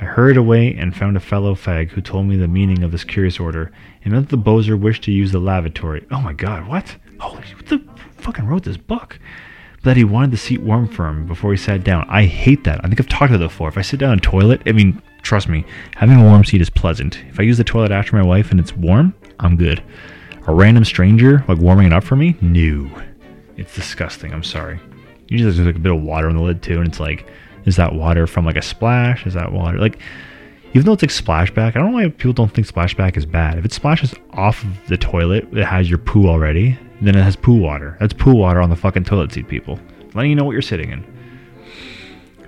I 0.00 0.04
hurried 0.04 0.36
away 0.36 0.74
and 0.74 0.94
found 0.94 1.16
a 1.16 1.20
fellow 1.20 1.54
fag 1.54 1.90
who 1.90 2.00
told 2.00 2.26
me 2.26 2.36
the 2.36 2.48
meaning 2.48 2.82
of 2.82 2.92
this 2.92 3.04
curious 3.04 3.40
order. 3.40 3.72
It 4.02 4.10
meant 4.10 4.28
that 4.28 4.36
the 4.36 4.42
boazer 4.42 4.78
wished 4.78 5.04
to 5.04 5.12
use 5.12 5.32
the 5.32 5.38
lavatory. 5.38 6.04
Oh 6.10 6.20
my 6.20 6.32
god, 6.32 6.66
what? 6.68 6.96
Holy, 7.20 7.42
what 7.54 7.66
the 7.66 7.82
fucking 8.18 8.46
wrote 8.46 8.64
this 8.64 8.76
book? 8.76 9.18
That 9.84 9.96
he 9.96 10.04
wanted 10.04 10.30
the 10.30 10.36
seat 10.38 10.62
warm 10.62 10.88
for 10.88 11.06
him 11.06 11.26
before 11.26 11.50
he 11.50 11.58
sat 11.58 11.84
down. 11.84 12.06
I 12.08 12.24
hate 12.24 12.64
that. 12.64 12.80
I 12.82 12.88
think 12.88 13.00
I've 13.00 13.08
talked 13.08 13.32
about 13.32 13.44
it 13.44 13.48
before. 13.48 13.68
If 13.68 13.76
I 13.76 13.82
sit 13.82 14.00
down 14.00 14.14
in 14.14 14.18
a 14.18 14.22
toilet, 14.22 14.62
I 14.66 14.72
mean, 14.72 15.00
trust 15.22 15.48
me, 15.48 15.64
having 15.94 16.18
a 16.18 16.24
warm 16.24 16.44
seat 16.44 16.62
is 16.62 16.70
pleasant. 16.70 17.22
If 17.28 17.38
I 17.38 17.42
use 17.42 17.58
the 17.58 17.64
toilet 17.64 17.92
after 17.92 18.16
my 18.16 18.22
wife 18.22 18.50
and 18.50 18.58
it's 18.58 18.74
warm, 18.74 19.14
I'm 19.40 19.56
good. 19.56 19.82
A 20.46 20.54
random 20.54 20.84
stranger, 20.84 21.44
like 21.48 21.58
warming 21.58 21.86
it 21.86 21.92
up 21.92 22.04
for 22.04 22.16
me? 22.16 22.36
No. 22.40 22.90
It's 23.56 23.74
disgusting. 23.74 24.32
I'm 24.32 24.42
sorry. 24.42 24.80
Usually 25.28 25.50
there's 25.50 25.66
like 25.66 25.76
a 25.76 25.78
bit 25.78 25.92
of 25.92 26.02
water 26.02 26.28
on 26.28 26.36
the 26.36 26.42
lid 26.42 26.62
too, 26.62 26.78
and 26.78 26.88
it's 26.88 27.00
like, 27.00 27.26
is 27.66 27.76
that 27.76 27.94
water 27.94 28.26
from 28.26 28.44
like 28.44 28.56
a 28.56 28.62
splash? 28.62 29.26
Is 29.26 29.34
that 29.34 29.52
water 29.52 29.78
like? 29.78 29.98
Even 30.74 30.86
though 30.86 30.92
it's 30.92 31.02
like 31.02 31.10
splashback, 31.10 31.68
I 31.68 31.78
don't 31.78 31.92
know 31.92 31.98
why 31.98 32.08
people 32.08 32.32
don't 32.32 32.52
think 32.52 32.66
splashback 32.66 33.16
is 33.16 33.24
bad. 33.24 33.58
If 33.58 33.64
it 33.64 33.72
splashes 33.72 34.12
off 34.32 34.64
of 34.64 34.86
the 34.88 34.96
toilet, 34.96 35.46
it 35.52 35.64
has 35.64 35.88
your 35.88 35.98
poo 35.98 36.26
already. 36.26 36.76
Then 37.04 37.16
it 37.16 37.22
has 37.22 37.36
poo 37.36 37.54
water. 37.54 37.96
That's 38.00 38.12
poo 38.12 38.34
water 38.34 38.60
on 38.60 38.70
the 38.70 38.76
fucking 38.76 39.04
toilet 39.04 39.32
seat, 39.32 39.48
people. 39.48 39.78
Letting 40.14 40.30
you 40.30 40.36
know 40.36 40.44
what 40.44 40.52
you're 40.52 40.62
sitting 40.62 40.90
in. 40.90 41.04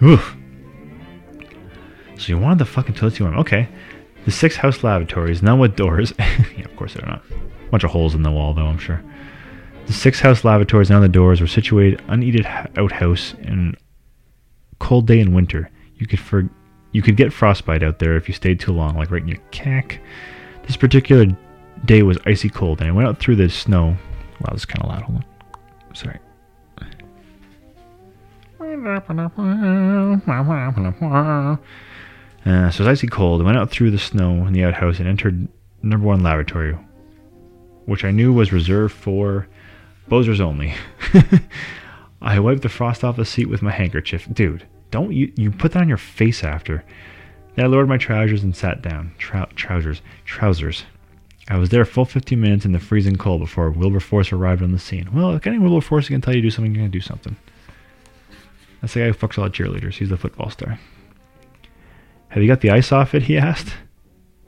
Oof. 0.02 0.36
So 2.18 2.28
you 2.28 2.38
wanted 2.38 2.58
the 2.58 2.64
fucking 2.64 2.94
toilet 2.94 3.14
seat 3.14 3.22
warm. 3.22 3.38
Okay. 3.38 3.68
The 4.24 4.30
six 4.30 4.56
house 4.56 4.82
lavatories, 4.82 5.42
none 5.42 5.58
with 5.58 5.76
doors. 5.76 6.12
yeah, 6.18 6.64
of 6.64 6.74
course 6.76 6.94
they're 6.94 7.06
not. 7.06 7.22
A 7.30 7.70
bunch 7.70 7.84
of 7.84 7.90
holes 7.90 8.14
in 8.14 8.22
the 8.22 8.30
wall, 8.30 8.54
though, 8.54 8.66
I'm 8.66 8.78
sure. 8.78 9.02
The 9.86 9.92
six 9.92 10.20
house 10.20 10.42
lavatories 10.42 10.90
and 10.90 11.02
the 11.02 11.08
doors 11.08 11.40
were 11.40 11.46
situated 11.46 12.02
unheated 12.08 12.46
outhouse 12.76 13.34
in 13.42 13.76
cold 14.80 15.06
day 15.06 15.20
in 15.20 15.32
winter. 15.32 15.70
You 15.96 16.06
could 16.06 16.18
for 16.18 16.48
you 16.92 17.02
could 17.02 17.16
get 17.16 17.32
frostbite 17.32 17.82
out 17.82 17.98
there 17.98 18.16
if 18.16 18.26
you 18.26 18.34
stayed 18.34 18.58
too 18.58 18.72
long, 18.72 18.96
like 18.96 19.10
right 19.10 19.22
in 19.22 19.28
your 19.28 19.40
cack. 19.50 20.00
This 20.66 20.76
particular 20.76 21.26
day 21.84 22.02
was 22.02 22.18
icy 22.26 22.48
cold, 22.48 22.80
and 22.80 22.88
I 22.88 22.92
went 22.92 23.06
out 23.06 23.20
through 23.20 23.36
the 23.36 23.48
snow. 23.48 23.96
Wow, 24.40 24.52
this 24.52 24.62
is 24.62 24.66
kind 24.66 24.82
of 24.82 24.90
loud. 24.90 25.02
Hold 25.02 25.18
on. 25.18 25.94
Sorry. 25.94 26.18
Uh, 32.44 32.70
so 32.70 32.84
it 32.84 32.86
was 32.86 32.98
icy 32.98 33.06
cold. 33.08 33.40
I 33.40 33.44
went 33.44 33.58
out 33.58 33.70
through 33.70 33.90
the 33.90 33.98
snow 33.98 34.46
in 34.46 34.52
the 34.52 34.64
outhouse 34.64 34.98
and 34.98 35.08
entered 35.08 35.48
number 35.82 36.06
one 36.06 36.22
lavatory, 36.22 36.76
which 37.86 38.04
I 38.04 38.10
knew 38.10 38.32
was 38.32 38.52
reserved 38.52 38.94
for 38.94 39.48
Boazers 40.08 40.40
only. 40.40 40.74
I 42.22 42.38
wiped 42.38 42.62
the 42.62 42.68
frost 42.68 43.04
off 43.04 43.16
the 43.16 43.24
seat 43.24 43.46
with 43.48 43.62
my 43.62 43.72
handkerchief. 43.72 44.26
Dude, 44.32 44.66
don't 44.90 45.12
you 45.12 45.32
you 45.36 45.50
put 45.50 45.72
that 45.72 45.80
on 45.82 45.88
your 45.88 45.96
face 45.96 46.44
after. 46.44 46.84
Then 47.54 47.64
I 47.64 47.68
lowered 47.68 47.88
my 47.88 47.98
trousers 47.98 48.42
and 48.42 48.54
sat 48.54 48.82
down. 48.82 49.14
Trou- 49.18 49.46
trousers. 49.56 50.00
Trousers. 50.24 50.84
I 51.48 51.56
was 51.58 51.68
there 51.70 51.84
full 51.84 52.04
15 52.04 52.40
minutes 52.40 52.64
in 52.64 52.72
the 52.72 52.78
freezing 52.80 53.16
cold 53.16 53.40
before 53.40 53.70
Wilberforce 53.70 54.32
arrived 54.32 54.62
on 54.62 54.72
the 54.72 54.78
scene. 54.78 55.08
Well, 55.12 55.32
if 55.34 55.46
any 55.46 55.58
Wilberforce 55.58 56.08
can 56.08 56.20
tell 56.20 56.34
you 56.34 56.40
to 56.40 56.46
do 56.46 56.50
something, 56.50 56.74
you're 56.74 56.82
going 56.82 56.90
to 56.90 56.98
do 56.98 57.02
something. 57.02 57.36
That's 58.80 58.94
the 58.94 59.00
guy 59.00 59.06
who 59.06 59.14
fucks 59.14 59.38
all 59.38 59.44
the 59.44 59.50
cheerleaders. 59.50 59.94
He's 59.94 60.08
the 60.08 60.16
football 60.16 60.50
star. 60.50 60.78
Have 62.28 62.42
you 62.42 62.48
got 62.48 62.60
the 62.60 62.70
ice 62.70 62.90
off 62.92 63.14
it? 63.14 63.22
He 63.24 63.38
asked. 63.38 63.74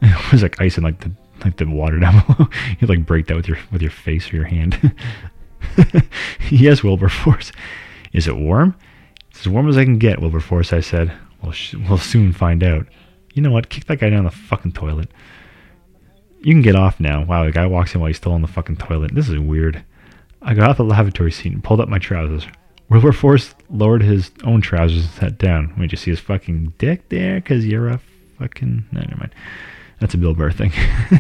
It 0.01 0.33
was 0.33 0.43
like 0.45 0.61
ice 0.61 0.79
in 0.79 0.85
like 0.85 1.01
the 1.01 1.11
like 1.45 1.57
the 1.57 1.65
water 1.67 1.99
down 1.99 2.23
below. 2.37 2.49
You'd 2.79 2.89
like 2.89 3.05
break 3.05 3.27
that 3.27 3.37
with 3.37 3.49
your 3.49 3.59
with 3.73 3.83
your 3.83 3.91
face 3.91 4.33
or 4.33 4.37
your 4.37 4.45
hand. 4.45 4.95
yes, 6.51 6.85
Wilberforce. 6.85 7.51
Is 8.13 8.29
it 8.29 8.37
warm? 8.37 8.77
It's 9.31 9.41
as 9.41 9.49
warm 9.49 9.69
as 9.69 9.77
I 9.77 9.85
can 9.85 9.99
get, 9.99 10.21
Wilberforce, 10.21 10.73
I 10.73 10.81
said. 10.81 11.13
We'll, 11.43 11.51
sh- 11.53 11.75
we'll 11.89 11.99
soon 11.99 12.33
find 12.33 12.63
out. 12.63 12.87
You 13.35 13.43
know 13.43 13.51
what? 13.51 13.71
Kick 13.71 13.87
that 13.87 13.99
guy 13.99 14.11
down 14.11 14.25
the 14.25 14.31
fucking 14.31 14.73
toilet. 14.73 15.11
You 16.41 16.55
can 16.55 16.63
get 16.63 16.77
off 16.77 17.01
now. 17.01 17.25
Wow, 17.25 17.45
the 17.45 17.53
guy 17.53 17.67
walks 17.67 17.95
in 17.95 18.01
while 18.01 18.09
he's 18.09 18.17
still 18.17 18.33
on 18.33 18.43
the 18.43 18.49
fucking 18.49 18.77
toilet. 18.77 19.15
This 19.15 19.29
is 19.29 19.39
weird. 19.39 19.85
I 20.41 20.55
got 20.55 20.71
off 20.71 20.77
the 20.77 20.85
lavatory 20.85 21.33
seat 21.33 21.53
and 21.53 21.65
pulled 21.65 21.81
up 21.81 21.89
my 21.89 21.99
trousers. 21.99 22.47
Wilberforce 22.91 23.55
lowered 23.71 24.03
his 24.03 24.31
own 24.45 24.61
trousers 24.61 25.05
and 25.05 25.13
sat 25.13 25.39
down. 25.39 25.75
Wait, 25.79 25.93
you 25.93 25.99
see 25.99 26.11
his 26.11 26.21
fucking 26.21 26.73
dick 26.79 27.09
there? 27.09 27.37
Because 27.37 27.67
you're 27.67 27.89
a 27.89 28.01
fucking... 28.39 28.85
No, 28.93 29.01
never 29.01 29.17
mind. 29.17 29.35
That's 30.01 30.15
a 30.15 30.19
Bill 30.19 30.35
Burr 30.35 30.53
thing. 30.53 30.73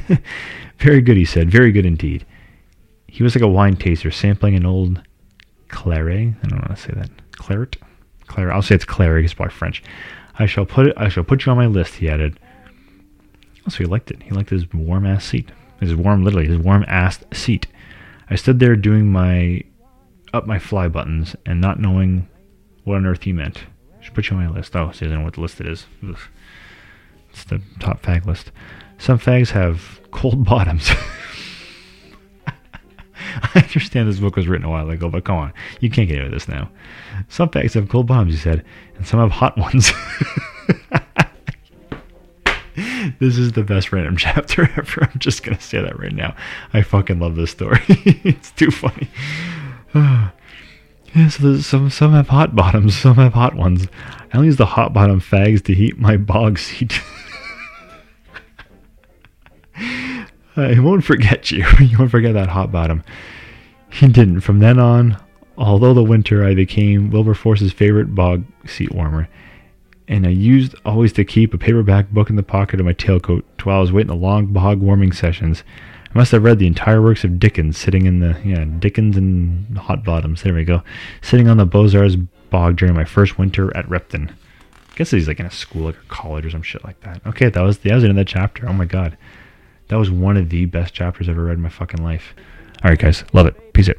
Very 0.78 1.00
good, 1.00 1.16
he 1.16 1.25
said. 1.25 1.50
Very 1.50 1.72
good 1.72 1.84
indeed. 1.84 2.25
He 3.08 3.22
was 3.22 3.34
like 3.34 3.42
a 3.42 3.48
wine 3.48 3.76
taster 3.76 4.10
sampling 4.10 4.54
an 4.54 4.64
old 4.64 5.02
claret. 5.68 6.34
I 6.42 6.46
don't 6.46 6.60
how 6.60 6.75
to 6.75 6.76
say 6.76 6.92
that. 6.94 7.10
Claret? 7.32 7.76
Claret. 8.28 8.54
I'll 8.54 8.62
say 8.62 8.76
it's 8.76 8.84
claret. 8.84 9.25
It's 9.25 9.34
probably 9.34 9.54
French. 9.54 9.82
I 10.38 10.46
shall 10.46 10.66
put 10.66 10.87
it. 10.87 10.94
I 10.96 11.08
shall 11.08 11.25
put 11.25 11.44
you 11.44 11.52
on 11.52 11.58
my 11.58 11.66
list. 11.66 11.96
He 11.96 12.08
added. 12.08 12.38
So 13.70 13.78
he 13.78 13.84
liked 13.84 14.10
it. 14.10 14.22
He 14.22 14.30
liked 14.30 14.50
his 14.50 14.72
warm 14.72 15.06
ass 15.06 15.25
seat. 15.25 15.50
His 15.80 15.94
warm, 15.94 16.25
literally, 16.25 16.48
his 16.48 16.58
warm 16.58 16.84
ass 16.88 17.20
seat. 17.32 17.66
I 18.30 18.34
stood 18.37 18.58
there 18.58 18.76
doing 18.76 19.10
my 19.10 19.62
up 20.34 20.46
my 20.46 20.58
fly 20.58 20.88
buttons 20.88 21.34
and 21.46 21.60
not 21.60 21.80
knowing 21.80 22.28
what 22.84 22.96
on 22.96 23.06
earth 23.06 23.22
he 23.22 23.32
meant. 23.32 23.64
I 23.98 24.04
should 24.04 24.14
put 24.14 24.28
you 24.28 24.37
on 24.37 24.44
my 24.44 24.50
list. 24.50 24.76
Oh, 24.76 24.90
so 24.92 25.06
doesn't 25.06 25.18
know 25.18 25.25
what 25.25 25.34
the 25.34 25.40
list 25.40 25.60
it 25.60 25.66
is. 25.66 25.87
Ugh. 26.06 26.18
It's 27.30 27.44
the 27.44 27.62
top 27.78 28.02
fag 28.02 28.26
list. 28.26 28.50
Some 28.98 29.18
fags 29.18 29.50
have 29.50 30.00
cold 30.10 30.44
bottoms. 30.48 30.90
I 33.42 33.60
understand 33.60 34.08
this 34.08 34.20
book 34.20 34.37
was 34.37 34.48
written 34.48 34.66
a 34.66 34.70
while 34.70 34.88
ago, 34.90 35.08
but 35.08 35.25
come 35.25 35.37
on, 35.37 35.52
you 35.80 35.90
can't 35.90 36.08
get 36.08 36.18
into 36.18 36.30
this 36.30 36.48
now. 36.48 36.70
Some 37.28 37.48
fags 37.48 37.75
have 37.75 37.88
cold 37.88 38.06
bottoms, 38.06 38.34
he 38.34 38.40
said, 38.40 38.64
and 38.96 39.06
some 39.06 39.20
have 39.20 39.30
hot 39.30 39.56
ones. 39.58 39.92
this 43.18 43.38
is 43.38 43.52
the 43.52 43.64
best 43.64 43.92
random 43.92 44.16
chapter 44.18 44.70
ever. 44.76 45.08
I'm 45.12 45.18
just 45.18 45.42
gonna 45.42 45.60
say 45.60 45.80
that 45.80 45.98
right 45.98 46.14
now. 46.14 46.34
I 46.72 46.82
fucking 46.82 47.18
love 47.18 47.37
this 47.37 47.50
story. 47.50 47.80
it's 47.88 48.50
too 48.52 48.70
funny. 48.70 49.08
yeah, 49.94 50.30
so 51.28 51.58
some 51.58 51.90
some 51.90 52.12
have 52.12 52.28
hot 52.28 52.54
bottoms, 52.54 52.96
some 52.96 53.16
have 53.16 53.34
hot 53.34 53.54
ones. 53.54 53.88
I 54.32 54.37
only 54.37 54.48
use 54.48 54.56
the 54.56 54.66
hot 54.66 54.92
bottom 54.92 55.20
fags 55.20 55.64
to 55.64 55.75
heat 55.75 55.98
my 55.98 56.16
bog 56.16 56.58
seat. 56.58 57.00
I 60.56 60.80
won't 60.80 61.04
forget 61.04 61.50
you. 61.50 61.64
you 61.80 61.98
won't 61.98 62.10
forget 62.10 62.34
that 62.34 62.48
hot 62.48 62.72
bottom. 62.72 63.04
He 63.90 64.08
didn't. 64.08 64.40
From 64.40 64.58
then 64.58 64.78
on, 64.78 65.16
although 65.56 65.94
the 65.94 66.02
winter, 66.02 66.44
I 66.44 66.54
became 66.54 67.10
Wilberforce's 67.10 67.72
favorite 67.72 68.14
bog 68.14 68.44
seat 68.66 68.92
warmer. 68.92 69.28
And 70.09 70.27
I 70.27 70.31
used 70.31 70.75
always 70.87 71.12
to 71.15 71.25
keep 71.25 71.53
a 71.53 71.59
paperback 71.59 72.11
book 72.11 72.31
in 72.31 72.37
the 72.37 72.43
pocket 72.43 72.81
of 72.81 72.87
my 72.87 72.95
tailcoat 72.95 73.45
while 73.62 73.77
I 73.77 73.81
was 73.81 73.93
waiting 73.93 74.09
the 74.09 74.17
long 74.17 74.47
bog 74.47 74.81
warming 74.81 75.12
sessions. 75.12 75.62
I 76.07 76.19
must 76.19 76.33
have 76.33 76.43
read 76.43 76.59
the 76.59 76.67
entire 76.67 77.03
works 77.03 77.25
of 77.25 77.38
Dickens 77.38 77.77
sitting 77.77 78.07
in 78.07 78.21
the, 78.21 78.41
yeah, 78.43 78.65
Dickens 78.65 79.19
and 79.19 79.77
Hot 79.77 80.05
Bottoms. 80.05 80.43
There 80.43 80.55
we 80.55 80.65
go. 80.65 80.83
Sitting 81.21 81.49
on 81.49 81.59
the 81.59 81.67
Boazers' 81.67 82.27
bog 82.49 82.77
during 82.77 82.95
my 82.95 83.05
first 83.05 83.38
winter 83.38 83.77
at 83.77 83.88
Repton. 83.91 84.31
I 84.91 84.95
guess 84.97 85.11
he's 85.11 85.29
like 85.29 85.41
in 85.41 85.47
a 85.47 85.50
school, 85.50 85.83
like 85.83 85.97
a 85.97 86.09
college 86.09 86.47
or 86.47 86.50
some 86.50 86.62
shit 86.62 86.83
like 86.85 86.99
that. 87.00 87.21
Okay, 87.27 87.50
that 87.50 87.61
was, 87.61 87.79
that 87.79 87.95
was 87.95 88.03
the 88.03 88.09
end 88.09 88.19
of 88.19 88.27
that 88.27 88.33
chapter. 88.33 88.67
Oh 88.67 88.73
my 88.73 88.87
god. 88.87 89.19
That 89.88 89.99
was 89.99 90.11
one 90.11 90.38
of 90.38 90.49
the 90.49 90.65
best 90.65 90.95
chapters 90.95 91.29
I've 91.29 91.37
ever 91.37 91.45
read 91.45 91.57
in 91.59 91.62
my 91.62 91.69
fucking 91.69 92.03
life. 92.03 92.35
All 92.83 92.91
right, 92.91 92.99
guys. 92.99 93.25
Love 93.35 93.47
it. 93.47 93.75
Peace 93.75 93.91
out. 93.91 93.97